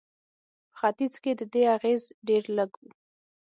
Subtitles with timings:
[0.71, 2.83] په ختیځ کې د دې اغېز ډېر لږ و.